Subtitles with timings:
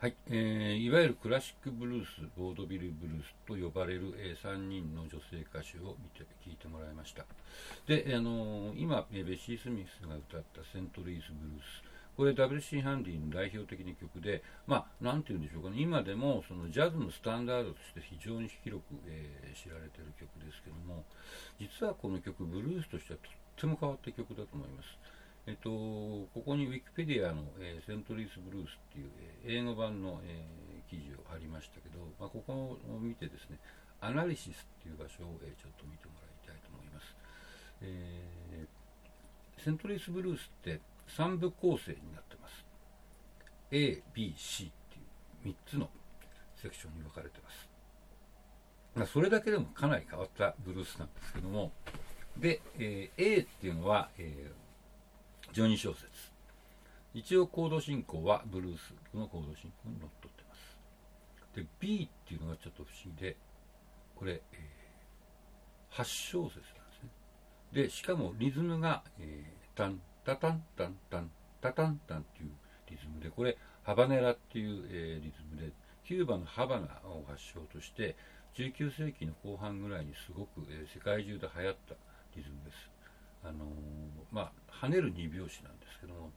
[0.00, 7.26] はい、えーいわゆるクラシックブルース、ボードビルブルースと呼ばれる、え3人の女性歌手を見て聞いてもらいました。
[7.86, 11.84] で、あのー今、えーベッシー・スミスが歌ったセントルイス・ブルース、
[12.16, 21.04] これ WC ハンディの代表的な曲で、まあ、なんて言うんでしょうかね、今でもそのジャズのスタンダードとして非常に広く、えー知られている曲ですけども、
[21.60, 25.19] 実はこの曲、ブルースとしてはとっても変わった曲だと思います。
[25.50, 29.10] えっと、ここにウィキペディアの、えーセントリース・ブルースっていう、
[29.44, 33.58] えー英語版の、えー記事を貼りましたけど、まあ、ここを見てですね、
[34.00, 37.16] アナリシスっていう場所を、えちょっと見てもらいたいと思います。
[37.82, 38.66] え
[39.58, 42.64] セントリース・ブルースって3部構成になってます。
[43.70, 44.70] A、B、C っ
[45.42, 45.88] ていう3つの
[46.56, 47.68] セクションに分かれてます。
[48.96, 51.70] まあ、それだけでもかなり変わったブルースなんですけども、
[52.36, 54.69] で、え A っていうのは、えー
[55.52, 56.06] 12小節。
[57.12, 60.78] 一応コード進行はブルースのコード進行にのっとってます。
[61.56, 63.36] で、B っていうのがちょっと不思議で、
[64.14, 64.80] これ、えー
[65.90, 66.60] 8小節なんで
[67.00, 67.10] すね。
[67.72, 72.50] で、しかもリズムが、えータン、タタン、タン、タン、タタン、タンっていう
[72.88, 75.72] リズムで、これ、ハバネラっていう、えーリズムで、
[76.04, 78.14] キューバのハバナを発祥として、
[78.54, 81.94] 19世紀の後半ぐらいにすごく、えー世界中で流行った
[82.36, 82.90] リズムです。
[83.42, 83.68] あのー
[84.30, 86.30] まあ、跳ねる二拍子なんですけども、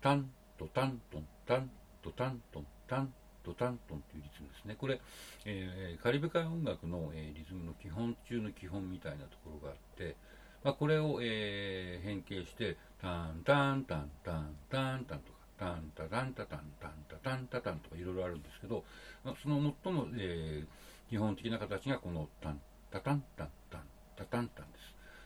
[0.00, 1.70] タンとタントン、タン
[2.02, 4.76] とタントン、タンとタントンというリズムですね。
[4.78, 5.00] これ、
[5.44, 10.16] えーカリブ海音楽の、えーリズムの基本中の基本みたいなところがあって、
[10.62, 18.84] まあ、これを、えー変形して、タンタンタンタンタンタンとか、タンタタンタタンタンタタンタタンとかいろいろあるんですけど、
[19.24, 20.66] まあその最も、えー
[21.10, 23.82] 基本的な形がこのタンタタンタンタン
[24.16, 24.63] タタンタン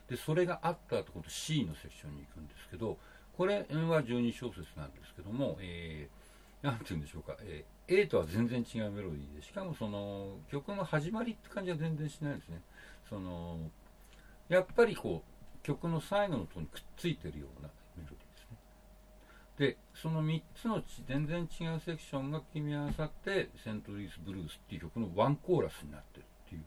[0.09, 0.17] で。
[0.17, 2.99] それがあった後、今度 C のセクションに行くんですけど、
[3.37, 6.19] これは12小節なんですけども、えー
[6.61, 12.61] なんて言うんでしょうか、えー A とは全然違うメロディーで、しかもその曲の始まりって感じは全然しないですね。
[13.09, 13.71] その
[14.51, 18.59] やっぱりこう曲の最後のとにくっついてるようなメロディーですね。
[19.59, 26.65] で、その3つのち全然違うセクションが組み合わさって、セントルイス・ブルースっていう曲のワンコーラスになってるっていう、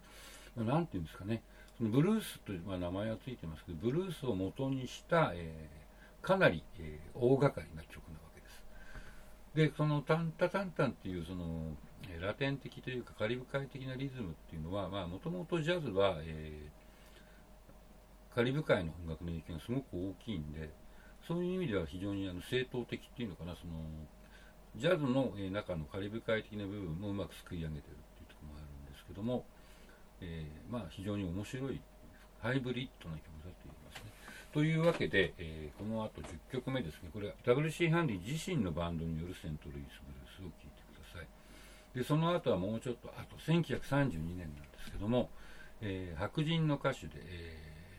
[0.55, 1.41] まあなんていうんですかね、
[1.77, 5.81] そのブルースという、まあ、名前はついてますけど、ブルースを元にした、えー
[6.21, 8.63] かなり、えー大掛かりな曲なわけです。
[9.55, 11.75] で、そのタンタタンタンっていうその、
[12.19, 16.81] ラテン的というかカリブ海的なリズムっていうのは、もともとジャズは、えー
[18.35, 20.69] カリブ海の音楽の影響がすごく大きいんで、
[21.27, 23.73] そういう意味では非常にあの正統的っていうのかな、その
[24.77, 29.45] ジャズの中のカリブ海的な部分もうまくすくい上げてるっていうところもあるんですけども、
[30.21, 31.79] えーまあ、非常に面白い
[32.41, 34.11] ハイブリッドな曲だと言いますね。
[34.53, 41.27] というわけで、えーこの後10曲目ですね、これは WC ハンディ自身のバンドによるセントルイス・ブルースを聴いてください。
[41.97, 45.29] で、その後はもうちょっと、あと1932年なんですけども、
[45.81, 47.57] えー白人の歌手で、え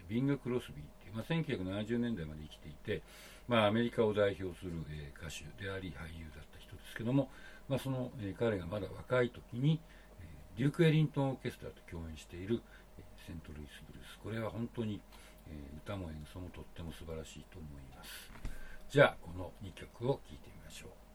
[0.08, 3.02] ービング・クロスビーっていう、まあ、1970年代まで生きていて、
[3.48, 7.30] まあ、アメリカを代表する、えー歌手であり俳優だった人ですけども、
[7.68, 9.80] まあ、その、えー彼がまだ若い時に、
[10.56, 12.62] デューク・エリントン・オーケストラと共演している、
[12.98, 14.18] えセントルイス・ブルース。
[14.18, 15.00] これは本当に、
[15.48, 15.50] え
[15.84, 18.30] 歌も演奏もとっても素晴らしいと思います。
[18.90, 21.11] じゃあこの2曲を聴いてみましょう。